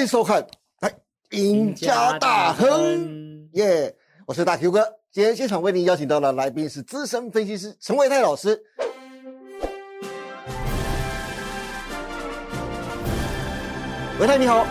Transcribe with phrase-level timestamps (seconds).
[0.00, 0.42] 欢迎收看，
[0.80, 0.90] 来
[1.32, 3.94] 赢家大亨耶！
[4.26, 8.58] 我是大 Q 哥，今天现场为您邀请到的来宾是资深分析师陈伟泰老师。
[14.18, 14.64] 伟泰你好，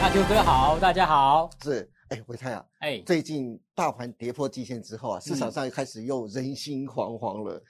[0.00, 1.50] 大 Q 哥好，大家好。
[1.62, 7.62] 是哎，伟泰啊，哎，最近大盘跌破季线之后啊，市场上开始又人心惶惶了。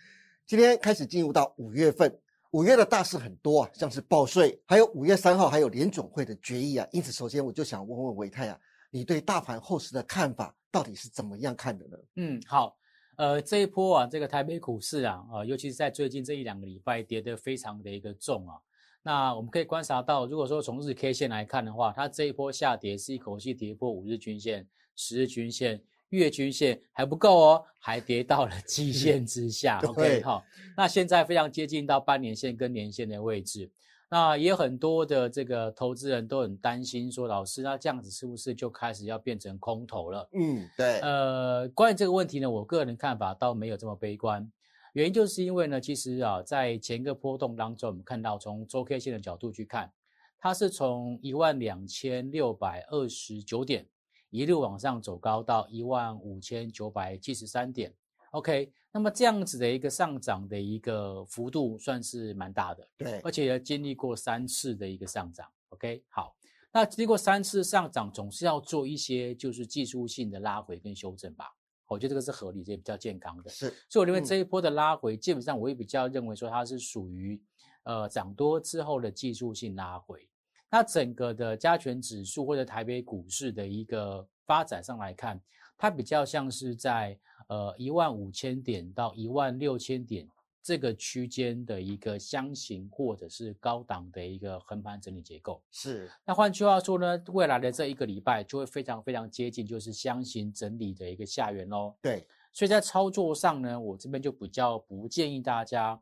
[0.47, 2.17] 今天开始进入到五月份。
[2.53, 6.85] 五月的大事很多啊，像是报税，还有五月三号还有联总会的决议啊。
[6.91, 8.59] 因此，首先我就想问问维泰啊，
[8.91, 11.97] 你对大盘后市的看法到底是怎么样看的呢？
[12.17, 12.77] 嗯，好，
[13.17, 18.57] 呃，这一波啊，这个台北股市啊，啊，尤其是在最近这一两个礼拜跌得非常的一个重啊。
[19.03, 25.81] 那我们可以观察到，如果说从日 K 线来看的话，它这一波下跌是一口气跌破五日均线、十日均线。
[26.11, 29.81] 月均线还不够哦，还跌到了季线之下。
[29.81, 30.45] OK，好，
[30.77, 33.71] 那现在非常接近到半年线跟年线的位置。
[34.13, 40.29] 那也很多的这个投资人都很担心，说老师，那这样子是不是就开始要变成空头了？
[40.33, 40.99] 嗯，对。
[40.99, 44.51] 呃，关于这个问题呢，我个人看法倒没有这么悲观。
[44.95, 49.93] 原因就是因为呢，其实啊，在前个波动当中，我们看到从周 K 线的角度去看，
[50.41, 53.87] 它是从一万两千六百二十九点。
[54.31, 57.93] 一路往上走高到一万五千九百七十三点
[58.31, 66.37] ，OK，那么这样子的一个上涨的一个幅度算是蛮大的，对，而且经历过三次的一个上涨，OK，好，
[66.73, 71.53] 那经过三次上涨，总是要做一些就是技术性的拉回跟修正吧，
[71.89, 77.43] 我觉得这个是合理，也比较健康的，是，所以我认为这一波的拉回，基本上我也比较认为说它是属于
[77.83, 80.30] 呃涨多之后的技术性拉回。
[80.71, 85.41] 那整个的加权指数或者台北股市的一个发展上来看，
[85.77, 87.19] 它比较像是在
[87.49, 90.29] 呃一万五千点到一万六千点
[90.63, 95.61] 这个区间的一个箱型或者是高档的一个横盘整理结构。
[95.73, 96.09] 是。
[96.25, 101.97] 那换句话说呢，未来的这一个礼拜就会非常非常接近，就是箱型整理的一个下缘喽。
[102.01, 102.27] 对。
[102.53, 106.01] 所以在操作上呢，我这边就比较不建议大家。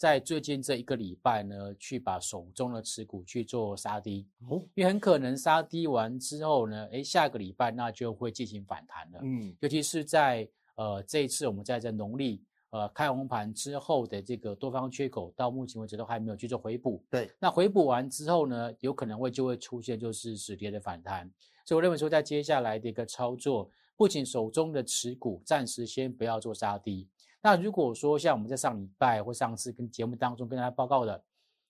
[0.00, 21.30] 在最近这一个礼拜呢，去把手中的持股去做杀低，哦，因为很可能杀低完之后呢，诶，下个礼拜那就会进行反弹了，嗯，尤其是在呃这一次我们在这农历呃开红盘之后的这个多方缺口，到目前为止都还没有去做回补，对，那回补完之后呢，有可能会就会出现就是止跌的反弹，
[21.66, 27.06] 所以我认为说在接下来的一个操作，不仅手中的持股暂时先不要做杀低。
[27.42, 31.24] 那如果说像我们在上礼拜或上次跟节目当中跟大家报告的，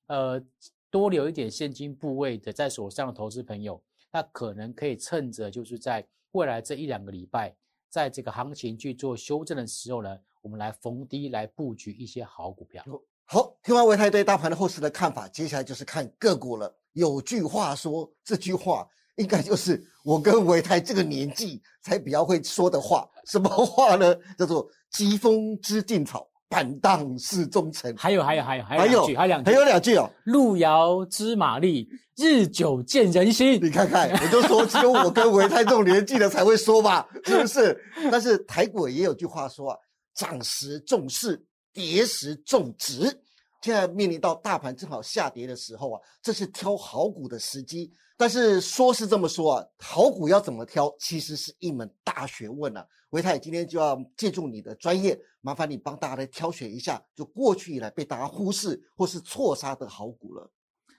[0.07, 0.43] 呃，
[0.91, 7.55] 多留一点现金部位的在手上的投资朋友，那可能可以趁着就是在未来这一两个礼拜，
[7.89, 12.85] 在这个行情去做修正的时候呢，我们来逢低来布局一些好股票。
[13.25, 16.75] 好，听完维泰对大盘的后市的看法，接下来就是看个股了。
[16.95, 18.89] 有句话说，这句话
[19.21, 24.15] 应该就是我跟维泰这个年纪才比较会说的话，什么话呢？
[24.37, 24.69] 叫做。
[24.91, 27.97] 疾风知劲草，板荡是忠臣。
[27.97, 28.93] 还有还有还有还有还有
[29.29, 30.11] 两句，还有两句哦。
[30.25, 33.61] 路遥知马力，日久见人心。
[33.63, 37.81] 你看看，我就说只有我跟维泰这种年纪的才会说吧，是不是？
[38.11, 39.79] 但是台股也有句话说啊，
[40.13, 41.41] 涨时重视，
[41.73, 43.17] 跌时重值。
[43.61, 47.93] 现在面临到大盘正好下跌的时候啊，这是挑好股的时机。
[48.17, 52.87] 但是说是这么说啊，好股要怎么挑，其实是一门大学问啊。
[53.11, 60.51] 维泰今天就要借助你的专业，麻烦你帮大家来挑选一下，就过去以来被大家忽视或是错杀的好股了。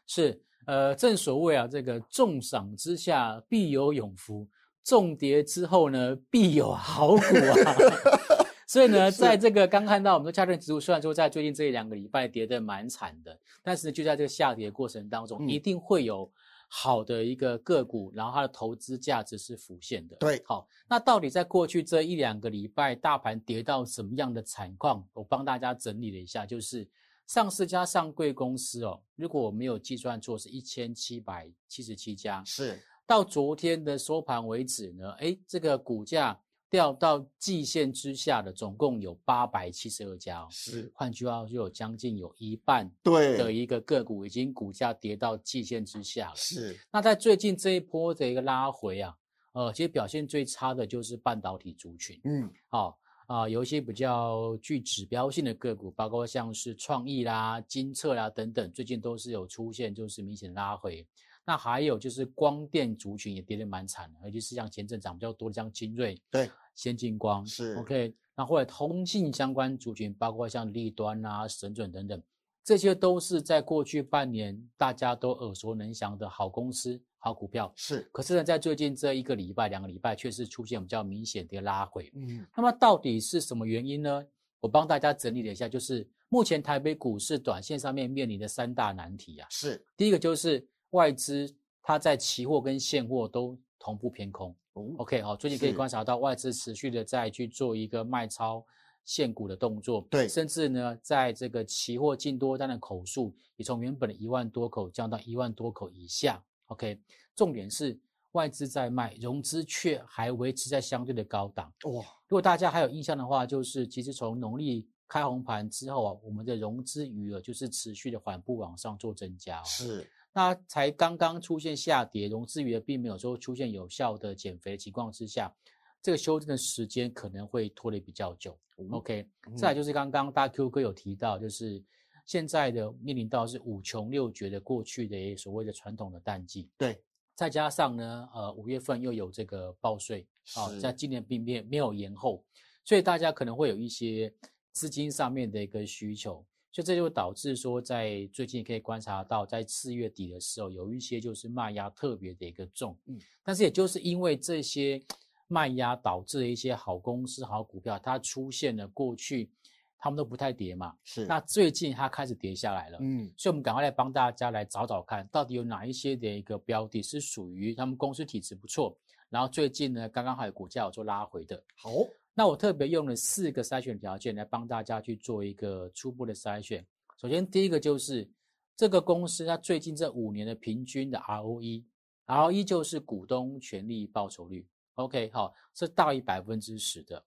[0.07, 4.47] 是，呃，正所谓啊，这个重赏之下必有勇夫，
[4.83, 7.75] 重跌之后呢，必有好股啊。
[8.71, 16.31] 所以呢， 在这个刚看到我们的加权指数，虽然说在最近这一两个礼拜跌得蛮惨的，但是就在这个下跌过程当中，一定会有。
[16.73, 20.15] 好的一个个股，然后它的投资价值是浮现的。
[20.15, 25.05] 对，好，那到底在过去这一两个礼拜，大盘跌到什么样的惨况？
[25.11, 26.87] 我帮大家整理了一下，就是
[27.27, 32.41] 上市加上柜公司哦，如果我没有计算错，是一千七百七十七家。
[32.45, 36.39] 是，到昨天的收盘为止呢，哎，这个股价。
[36.71, 46.35] 掉到季线之下的总共有八百七十二家，是，换句话说，有将近有一半对的一个个股已经股价跌到季线之下了。
[46.37, 49.13] 是，那在最近这一波的一个拉回啊，
[49.51, 52.17] 呃，其实表现最差的就是半导体族群。
[52.23, 52.97] 嗯，好
[53.27, 61.05] 啊，有一些比较具指标性的个股，包括像是创意啦、金策啦等等，最近都是有出现就是明显拉回。
[61.43, 68.13] 那还有就是光电族群也跌得蛮惨的，尤其是像前阵涨比较多的像精锐，对，先进光是 OK。
[68.33, 72.21] 那或者通信相关族群，包括像立端啊、神准等等，
[72.63, 77.71] 这些都是在过去半年大家都耳熟能详的好公司、好股票。
[77.75, 82.09] 是，可是呢，在最近这一个礼拜、两个礼拜，却是出现比较明显的拉回。
[82.15, 84.25] 嗯，那么到底是什么原因呢？
[84.61, 89.47] 我帮大家整理了一下，就是目前台北股市短线上面面临的三大难题啊。
[89.51, 91.53] 是，第一个就是外资
[91.83, 94.55] 它在期货跟现货都同步偏空。
[94.73, 98.65] 哦，OK，好，最近可以是观察到外资持续的在去做一个卖超
[99.03, 106.41] 现股的动作，对甚至呢，在这个期货净多单的口数也从原本的一万多口降到一万多口以下。
[106.67, 106.99] OK，
[107.35, 107.99] 重点是
[108.31, 111.73] 外资在卖，融资却还维持在相对的高档。
[111.83, 119.63] 哇，如果大家还有印象的话，就是其实从农历开红盘之后啊，我们的融资余额就是持续的缓步往上做增加、哦。
[119.65, 125.53] 是，那才刚刚出现下跌，融资余额并没有说出现有效的减肥的情况之下，
[126.01, 128.57] 这个修正的时间可能会拖得比较久。
[128.89, 131.83] OK，嗯再来就是刚刚大 Q 哥有提到，就是
[132.25, 136.99] 现在的面临到是五穷六绝的过去的所谓的传统的淡季，对，
[137.35, 140.25] 再加上呢，呃，五月份又有这个报税
[140.55, 142.43] 啊，在今年并没没有延后，
[142.85, 144.33] 所以大家可能会有一些
[144.71, 155.01] 资金上面的一个需求，所以这就导致说，在最近可以观察到，在四月底的时候，有一些就是卖压特别的一个重，嗯，但是也就是因为这些
[155.47, 159.49] 卖压导致了一些好公司、好股票，它出现了过去
[159.97, 168.97] 他们都不太跌嘛，是，那最近它开始跌下来了，嗯，所以我们赶快来帮大家来找找看，到底有哪一些的一个标的是属于他们公司体质不错，
[169.29, 171.61] 然后最近呢刚刚还有股价有做拉回的。
[171.75, 171.91] 好，
[172.33, 176.85] 那我特别用了四个筛选条件来帮大家去做一个初步的筛选。
[177.17, 178.27] 首先第一个就是
[178.75, 187.23] 这个公司它最近这五年的平均的 ROE，ROE 就是股东权利报酬率，OK 好是大于百分之十的。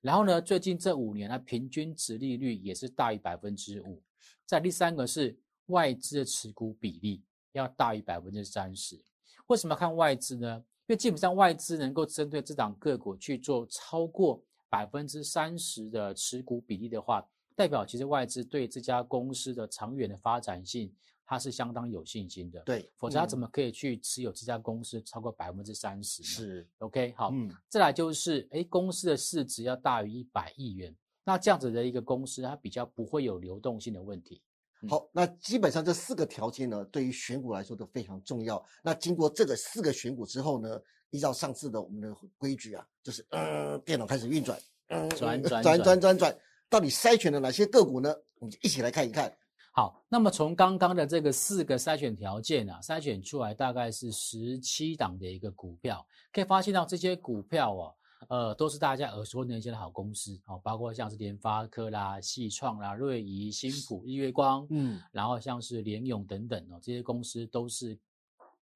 [0.00, 4.02] 然后呢，最近这五年它平均值利率也是大于百分之五。
[4.44, 9.00] 再第三个是外资的持股比例要大于百分之三十。
[9.46, 10.64] 为什么要看外资呢？
[10.90, 20.92] 因为基本上外资能够针对这档个股去做超过百分之三十的持股比例的话，代表其实外资对这家公司的长远的发展性，
[21.24, 26.24] 它是相当有信心的。，对，否则它怎么么可以去持有这家公司超过百分之三十？
[26.24, 30.92] 是，OK，好，嗯，再来就是，哎，公司的市值要大于一百亿元，
[31.22, 34.42] 那这样子的一个公司，它比较不会有流动性的问题。
[34.82, 38.64] 嗯好，那基本上这四个条件呢，对于选股来说都非常重要。
[38.82, 40.80] 那经过这个四个选股之后呢，
[41.10, 46.38] 依照上次的我们的规矩啊，就是呃，电脑开始运转，呃，转转转转转
[46.68, 48.14] 到底筛选了哪些个股呢？
[48.38, 49.30] 我们就一起来看一看。
[49.72, 57.94] 好，那么从刚刚的这个四个筛选条件啊，筛选出来大概是十七档的一个股票，可以发现到这些股票哦，
[58.28, 67.98] 呃，都是大家耳熟能详的好公司哦，包括像是联发科啦、细创啦、瑞仪、新普、日月光，嗯，然后像是联咏等等哦，这些公司都是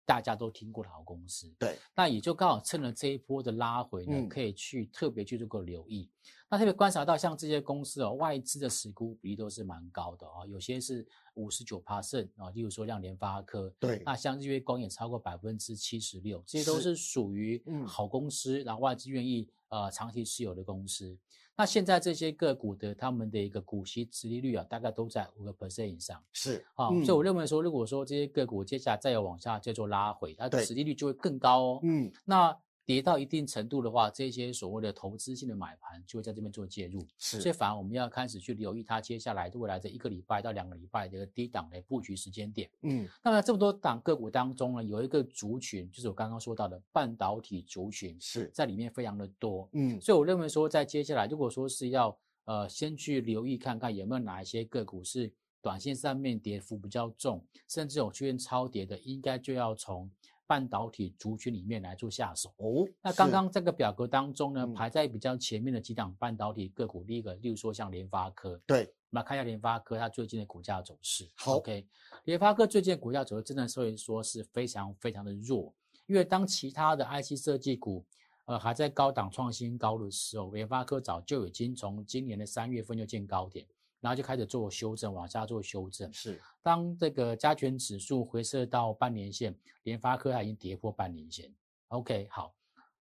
[0.07, 1.55] 大家都听过的好公司。
[1.59, 6.11] 对，那也就刚好趁了这一波的拉回呢，嗯可以去特别去做个留意。
[6.55, 11.05] 那特别观察到，像这些公司哦，外资的持股比例都是蛮高的哦，有些是
[11.35, 21.19] 五十九 percent 啊，例如说像联发科，对，那像日月光也超过百分之七十六，这些都是是属于嗯好公司，然后外资愿意呃长期持有的公司。
[21.57, 26.23] 那现在这些个股的他们的一个股息殖利率啊，大概都在五个 percent 以上。
[26.33, 31.81] 是啊、嗯所以我认为说，如果说这些个股接下来再有往下再做拉回，它的殖利率就会更高哦。
[31.83, 32.57] 嗯，那
[32.87, 42.69] 跌到一定程度的话，这些所谓的投资性的买盘就会在这边做介入，是，所以反而我们要开始去留意它接下来未来的一个礼拜到两个礼拜的一个低档的布局时间点。
[42.83, 49.69] 嗯，那么这么多档个股当中呢，有一个族群，就是我刚刚说到的半导体族群，是，在里面非常的多。
[49.73, 52.15] 嗯，所以我认为说，在接下来如果说是要
[52.45, 60.11] 呃先去留意看看有没有哪一些个股是短线上面跌幅比较重，甚至有出现超跌的，应该就要从
[60.55, 62.49] 半导体族群里面来做下手。
[62.59, 71.29] 哦，那刚刚这个表格当中呢，嗯排在比较前面的几档半导体个股，第一个，例如说像联发科，对，我们看一下联发科它最近的股价走势。
[71.35, 71.85] 好，OK，
[72.23, 75.75] 联发科最近的股价走势真的所以说是非常非常的弱，
[76.07, 78.05] 因为当其他的 IC 设计股
[78.45, 83.67] 呃还在高档创新高的时候，联发科早就已经从今年的三月份就见高点，
[84.05, 86.13] 然后就开始做修正，往下做修正。
[86.13, 91.51] 是，当这个加权指数回撤到半年线，联发科它已经跌破半年线。
[91.89, 92.55] OK，好。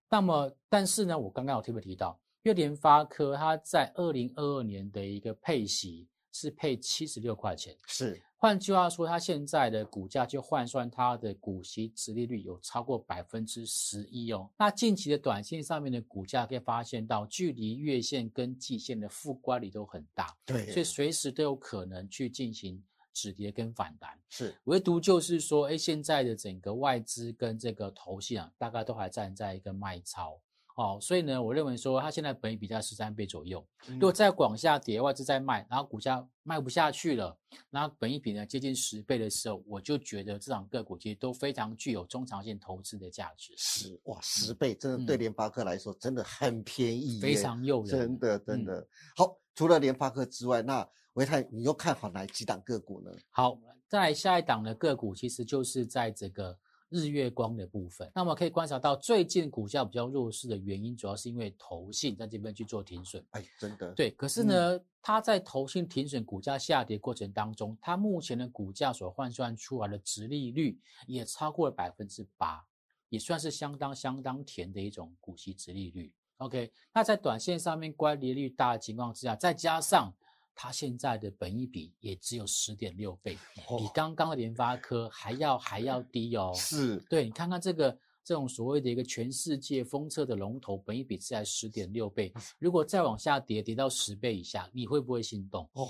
[0.10, 14.50] 那么，但是呢，我刚刚有特别提到，因为联发科它在二零二二年的一个配息是配七十六块钱，是，换句话说，它现在的股价就换算它的股息殖利率有超过百分之十一哦。
[14.60, 20.36] 那近期的短线上面的股价可以发现到，距离月线跟季线的负乖离都很大。
[20.46, 22.84] 对，所以随时都有可能去进行
[23.14, 30.38] 止跌跟反弹，是唯独就是说，哎，现在的整个外资跟这个投信啊，大概都还站在一个卖超。
[30.76, 37.38] 哦，所以呢，我认为说它现在本益比在十三倍左右，如果再往下跌，外资再卖，然后股价卖不下去了，
[37.70, 43.54] 然后本益比呢接近十倍的时候，我就觉得这场个股其实都非常具有中长线投资的价值。
[43.56, 49.38] 十哇，十倍真的对联发科来说真的很便宜，非常诱人，真的真的好。
[49.54, 53.12] 除了联发科之外，那维泰你又看好哪几档个股呢？
[53.30, 53.56] 好，
[53.88, 56.58] 再下一档的个股其实就是在这个。
[56.94, 63.26] 日月光的部分，那我们可以观察到最近股价比较弱势的原因，主要是因为投信在这边去做停损。
[63.32, 64.12] 哎，真的对。
[64.12, 72.64] 可是呢，它在投信停损、股价下跌过程当中，它目前的股价所换算出来的值利率也超过了百分之八，
[73.10, 76.14] 也算是相当相当甜的一种股息值利率。
[76.38, 80.14] OK，那在短线上面乖离率大的情况之下，再加上。
[80.56, 83.38] 它现在的本益比也只有十点六倍，
[83.78, 86.52] 比刚刚的联发科还要还要低哦。
[86.56, 95.68] 是，对你看看这个这种所谓的一个全世界封测的龙头，本益比是在十点六倍，如果再往下跌，跌到十倍以下，你会不会心动？
[95.74, 95.88] 哦，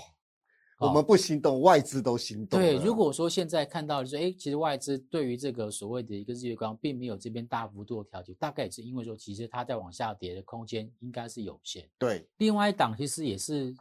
[0.78, 2.58] 我们不心动，外资都心动。
[2.58, 11.88] 对，如果说现在看到就是哎，其实外资对于这个所谓的一个日月光，并没有这边大幅度的调节，大概也是因为说，其实它在往下跌的空间应该是有限。
[11.98, 13.72] 对，另外一档其实也是。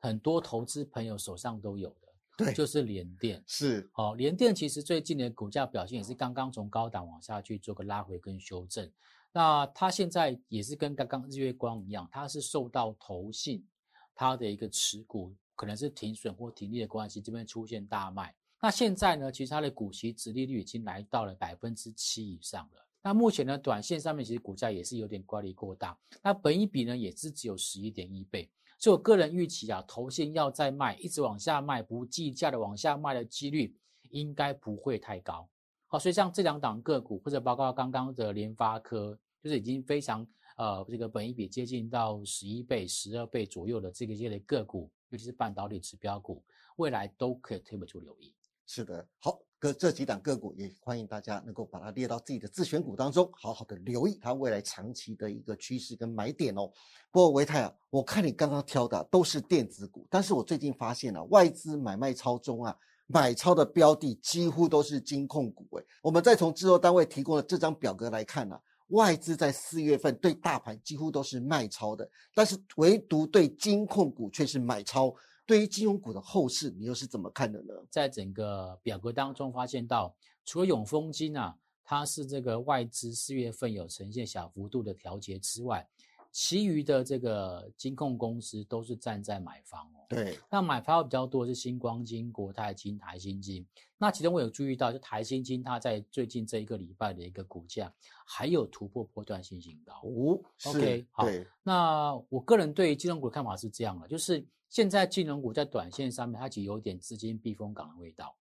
[0.00, 8.88] 很多投资朋友手上都有的，对，就是联电，是，好，联电其实最近的股价表现也是刚刚从高档往下去做个拉回跟修正，
[9.32, 13.66] 那它现在也是跟刚刚日月光一样，它是受到投信
[14.14, 28.48] 它的一个持股可能是停损或停利的关系，这边出现大卖，那现在呢，其实它的股息殖利率已经来到了百分之七以上了，那目前呢，短线上面其实股价也是有点乖离过大，那本一比呢也是只有十一点一倍。
[28.78, 33.76] 就我个人预期啊，头先要再卖，一直往下卖，不计价的往下卖的几率
[34.10, 35.48] 应该不会太高。
[35.88, 40.24] 好，所以像这两档个股，或者包括刚刚的联发科，就是已经非常
[40.56, 46.44] 呃这个本益比接近到十一倍、十二倍左右的这个些的个股，尤其是半导体指标股，
[46.76, 48.32] 未来都可以特别做留意。
[48.68, 49.40] 是的，好。
[49.60, 56.70] 个这几档个股也欢迎大家能够把它列到自己的自选股当中，好好的留意它未来长期的一个趋势跟买点哦。
[57.10, 62.76] 不过维泰啊，我看你刚刚挑的都是电子股，但是我最近发现了外资买卖超中啊，
[63.08, 65.66] 买超的标的几乎都是金控股。
[65.76, 68.56] 诶我们再从制作单位提供的这张表格来看呢，
[68.90, 75.12] 外资在四月份对大盘几乎都是卖超的，但是唯独对金控股却是买超。
[75.48, 77.72] 对于金融股的后市，你又是怎么看的呢？
[77.88, 80.14] 在整个表格当中发现到，
[80.44, 85.88] 除了永丰金啊，它是这个外资四月份有呈现小幅度的调节之外，
[86.30, 90.04] 其余的这个金控公司都是站在买方哦。
[90.06, 93.66] 对，那买方比较多是星光金、国泰金、台新金。
[93.96, 97.90] 那其中我有注意到，就台新金它在最近这一个礼拜的一个股价
[98.26, 99.94] 还有突破波段性新高。
[100.02, 101.26] 哦，OK，好。
[101.62, 104.46] 那我个人对金融股的看法是这样的，就是。
[104.68, 108.36] 现在金融股在短线上面，它其实有点资金避风港的味道，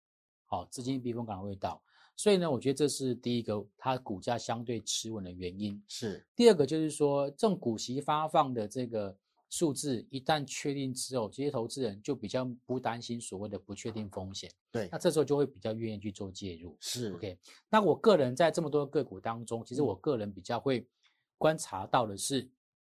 [0.46, 1.82] 好，资金避风港的味道。
[2.16, 5.82] 所以呢，我觉得这是第一个，它股价相对持稳的原因。
[5.86, 9.14] 是第二个，就是说这种股息发放的这个
[9.50, 14.50] 数字一旦确定之后，这些投资人就比较不担心所谓的不确定风险。
[14.70, 16.76] 对，那这时候就会比较愿意去做介入。
[16.80, 17.38] 是 OK。
[17.68, 20.88] 那我个人在这么多个股当中，其实我个人比较会
[21.36, 22.48] 观察到的是。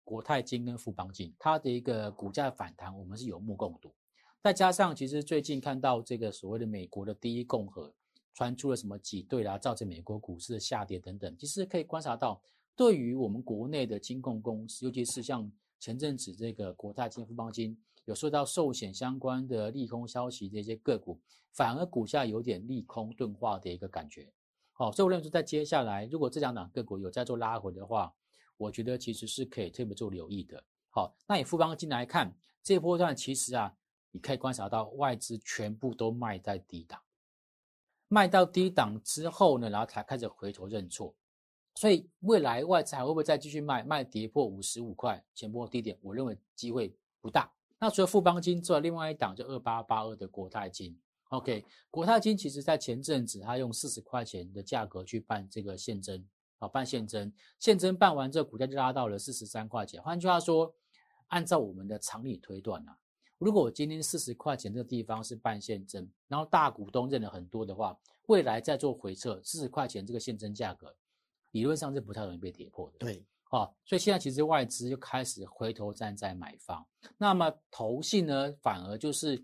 [0.08, 3.94] 国泰金跟富邦金，它的一个股价反弹，我们是有目共睹。
[4.42, 7.94] 再加上，其实最近看到这个所谓的美国的第一共和
[8.34, 12.42] 传出了什么挤兑啦，造成美国股市的下跌等等，其实可以观察到，
[12.74, 21.20] 对于我们国内的金控公司，尤其是像前阵子这个国泰金、富邦金有受到寿险相关的利空消息，这些个股
[21.52, 24.32] 反而股价有点利空钝化的一个感觉。
[24.72, 28.14] 好，所以我认为说，在接下来，如果这两档个股有在做拉回的话，
[28.58, 30.64] 我觉得其实是可以特别做留意的。
[30.90, 33.74] 好，那以富邦金来看，这波段其实啊，
[34.12, 37.00] 你可以观察到外资全部都卖在低档，
[38.08, 41.16] 卖到低档之后呢，然后才开始回头认错。
[41.76, 43.84] 所以未来外资还会不会再继续卖？
[43.84, 47.54] 卖跌破五十五块前波低点，我认为机会不大。
[47.80, 51.00] 那除了富邦金之外，另外一档就二八八二的国泰金。
[51.30, 56.26] OK，国泰金其实在前阵子，它用四十块钱的价格去办这个现增。
[56.60, 60.02] 好，办现增，现增办完之后，股价就拉到了四十三块钱。
[60.02, 60.74] 换句话说，
[61.28, 62.98] 按照我们的常理推断啊，
[63.38, 67.96] 如果我今天四十块钱这个地方是办现增，然后大股东认了很多的话，
[68.28, 70.96] 未来再做回撤，四十块钱这个现增价格，
[71.52, 72.98] 理论上是不太容易被跌破的。
[72.98, 76.86] 对，好，所以现在其实外资就开始回头站在买方，
[77.18, 79.42] 那么投信呢，反而就是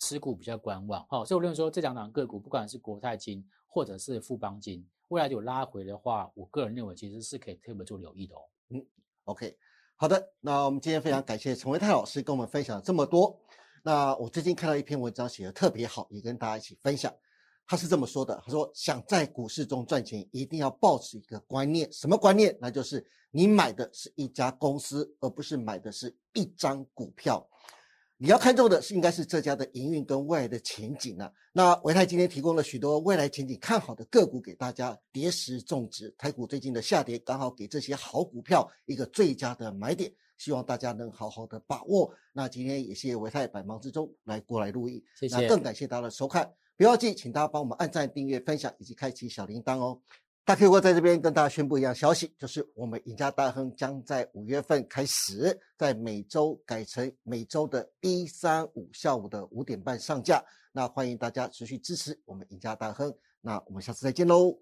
[0.00, 1.06] 持股比较观望。
[1.08, 8.40] 好，所以我认为说这两档个股，不管是国泰金或者是富邦金，未来有拉回的话，我个人认为其实是可以特别做留意的哦。
[8.70, 8.86] 嗯
[9.24, 9.56] ，OK，
[9.96, 13.38] 好的，那我们今天非常感谢陈维泰老师跟我们分享这么多。
[13.82, 17.14] 那我最近看到一篇文章写的特别好，也跟大家一起分享。
[17.68, 22.56] 他是这么说的：“他说，想在股市中赚钱，一定要保持一个观念，什么观念？
[22.60, 27.44] 那就是你买的是一家公司，而不是买的是一张股票。
[28.18, 31.30] 你要看重的是应该是这家的营运跟未来的前景啊。
[31.52, 36.08] 那维泰今天提供了许多未来前景看好的个股给大家，跌时种植。
[36.16, 42.10] 台股最近的下跌，刚好给这些好股票一个最佳的买点，希望大家能好好的把握。
[42.32, 45.36] 那今天也谢谢维泰百忙之中来过来录音，谢谢。
[45.36, 49.98] 那更感谢大家的收看。”不要记，请大家帮我们按赞、订阅、分享以及开启小铃铛哦。
[50.46, 60.40] 大 Q 哥在这边跟大家宣布一样消息，就是我们赢家大亨将在五月份开始，在每周改成每周的一三五下午的五点半上架。
[60.70, 63.12] 那欢迎大家持续支持我们赢家大亨。
[63.40, 64.56] 那我们下次再见喽，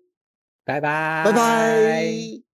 [0.65, 2.54] 拜拜，拜拜。